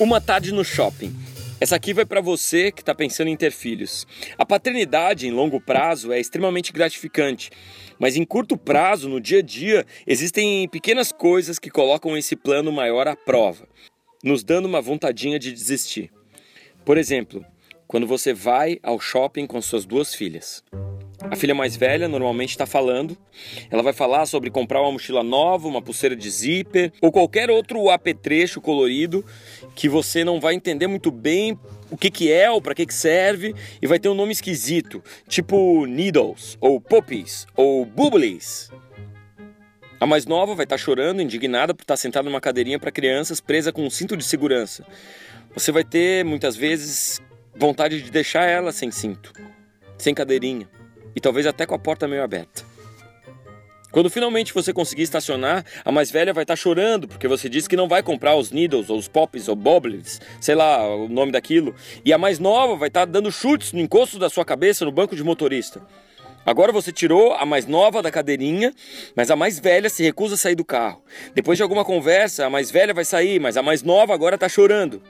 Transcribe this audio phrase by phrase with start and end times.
[0.00, 1.12] Uma tarde no shopping.
[1.60, 4.06] Essa aqui vai para você que está pensando em ter filhos.
[4.38, 7.50] A paternidade em longo prazo é extremamente gratificante,
[7.98, 12.70] mas em curto prazo, no dia a dia, existem pequenas coisas que colocam esse plano
[12.70, 13.66] maior à prova,
[14.22, 16.12] nos dando uma vontadinha de desistir.
[16.84, 17.44] Por exemplo,
[17.88, 20.62] quando você vai ao shopping com suas duas filhas.
[21.20, 23.18] A filha mais velha normalmente está falando.
[23.70, 27.90] Ela vai falar sobre comprar uma mochila nova, uma pulseira de zíper ou qualquer outro
[27.90, 29.24] apetrecho colorido
[29.74, 31.58] que você não vai entender muito bem
[31.90, 33.52] o que, que é ou para que, que serve
[33.82, 38.70] e vai ter um nome esquisito, tipo Needles, ou Poppies, ou Bubblies.
[40.00, 42.92] A mais nova vai estar tá chorando, indignada por estar tá sentada numa cadeirinha para
[42.92, 44.86] crianças presa com um cinto de segurança.
[45.52, 47.20] Você vai ter muitas vezes
[47.56, 49.32] vontade de deixar ela sem cinto,
[49.96, 50.77] sem cadeirinha
[51.14, 52.64] e talvez até com a porta meio aberta.
[53.90, 57.68] Quando finalmente você conseguir estacionar, a mais velha vai estar tá chorando porque você disse
[57.68, 61.32] que não vai comprar os needles, ou os pops, ou bobbles, sei lá o nome
[61.32, 61.74] daquilo.
[62.04, 64.92] E a mais nova vai estar tá dando chutes no encosto da sua cabeça no
[64.92, 65.80] banco de motorista.
[66.44, 68.72] Agora você tirou a mais nova da cadeirinha,
[69.14, 71.02] mas a mais velha se recusa a sair do carro.
[71.34, 74.48] Depois de alguma conversa, a mais velha vai sair, mas a mais nova agora está
[74.48, 75.02] chorando.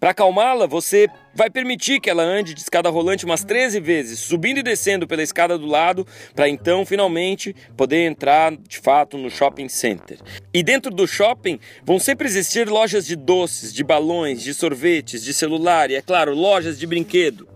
[0.00, 4.58] Para acalmá-la, você vai permitir que ela ande de escada rolante umas 13 vezes, subindo
[4.58, 9.68] e descendo pela escada do lado, para então finalmente poder entrar de fato no shopping
[9.68, 10.18] center.
[10.54, 15.34] E dentro do shopping vão sempre existir lojas de doces, de balões, de sorvetes, de
[15.34, 17.48] celular e, é claro, lojas de brinquedo.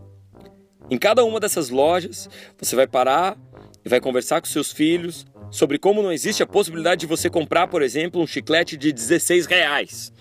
[0.91, 3.37] Em cada uma dessas lojas, você vai parar
[3.85, 7.69] e vai conversar com seus filhos sobre como não existe a possibilidade de você comprar,
[7.69, 10.13] por exemplo, um chiclete de 16 reais.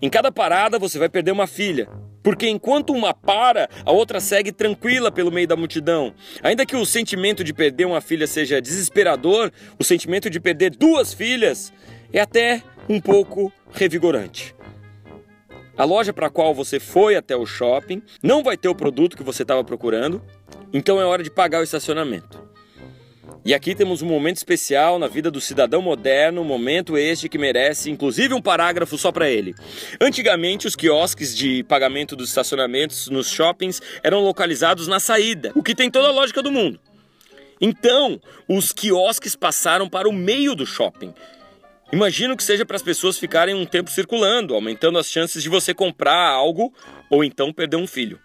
[0.00, 1.88] Em cada parada você vai perder uma filha,
[2.22, 6.12] porque enquanto uma para, a outra segue tranquila pelo meio da multidão.
[6.42, 11.14] Ainda que o sentimento de perder uma filha seja desesperador, o sentimento de perder duas
[11.14, 11.72] filhas
[12.12, 14.54] é até um pouco revigorante.
[15.78, 19.16] A loja para a qual você foi até o shopping não vai ter o produto
[19.16, 20.22] que você estava procurando,
[20.72, 22.45] então é hora de pagar o estacionamento.
[23.46, 27.88] E aqui temos um momento especial na vida do cidadão moderno, momento este que merece
[27.88, 29.54] inclusive um parágrafo só para ele.
[30.00, 35.76] Antigamente, os quiosques de pagamento dos estacionamentos nos shoppings eram localizados na saída, o que
[35.76, 36.80] tem toda a lógica do mundo.
[37.60, 41.14] Então, os quiosques passaram para o meio do shopping.
[41.92, 45.72] Imagino que seja para as pessoas ficarem um tempo circulando, aumentando as chances de você
[45.72, 46.74] comprar algo
[47.08, 48.18] ou então perder um filho.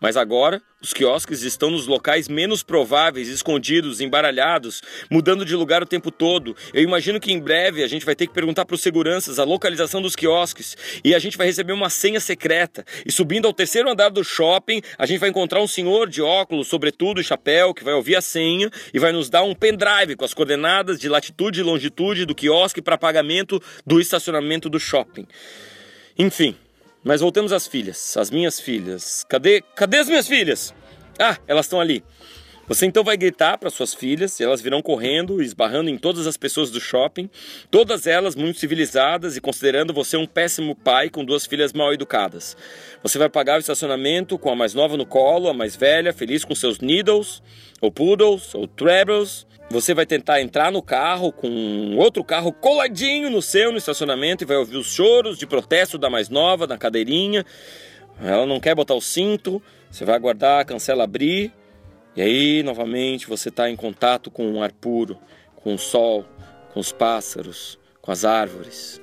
[0.00, 5.86] Mas agora, os quiosques estão nos locais menos prováveis, escondidos, embaralhados, mudando de lugar o
[5.86, 6.56] tempo todo.
[6.72, 9.44] Eu imagino que em breve a gente vai ter que perguntar para os seguranças a
[9.44, 12.84] localização dos quiosques e a gente vai receber uma senha secreta.
[13.04, 16.68] E subindo ao terceiro andar do shopping, a gente vai encontrar um senhor de óculos,
[16.68, 20.24] sobretudo e chapéu, que vai ouvir a senha e vai nos dar um pendrive com
[20.24, 25.26] as coordenadas de latitude e longitude do quiosque para pagamento do estacionamento do shopping.
[26.16, 26.56] Enfim,
[27.04, 29.24] mas voltemos às filhas, as minhas filhas.
[29.28, 30.74] Cadê, cadê as minhas filhas?
[31.18, 32.04] Ah, elas estão ali.
[32.68, 36.36] Você então vai gritar para suas filhas e elas virão correndo, esbarrando em todas as
[36.36, 37.30] pessoas do shopping,
[37.70, 42.54] todas elas muito civilizadas e considerando você um péssimo pai com duas filhas mal educadas.
[43.02, 46.44] Você vai pagar o estacionamento com a mais nova no colo, a mais velha, feliz
[46.44, 47.42] com seus needles,
[47.80, 53.42] ou poodles, ou trebles, você vai tentar entrar no carro com outro carro coladinho no
[53.42, 57.44] seu no estacionamento e vai ouvir os choros de protesto da mais nova na cadeirinha.
[58.20, 61.52] Ela não quer botar o cinto, você vai aguardar cancela abrir
[62.16, 65.18] e aí novamente você está em contato com o ar puro,
[65.56, 66.24] com o sol,
[66.72, 69.00] com os pássaros, com as árvores.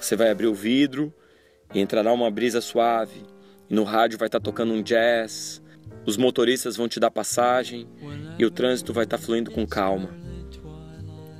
[0.00, 1.12] Você vai abrir o vidro
[1.74, 3.20] e entrará uma brisa suave
[3.68, 5.60] e no rádio vai estar tá tocando um jazz
[6.06, 7.86] os motoristas vão te dar passagem
[8.38, 10.10] e o trânsito vai estar tá fluindo com calma.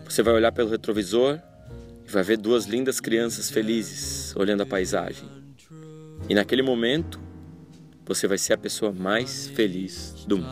[0.04, 1.40] Você vai olhar pelo retrovisor
[2.06, 5.28] e vai ver duas lindas crianças felizes olhando a paisagem.
[6.28, 7.20] E naquele momento,
[8.06, 10.48] você vai ser a pessoa mais feliz do mundo.